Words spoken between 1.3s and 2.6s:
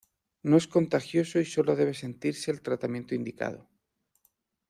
y sólo debe seguirse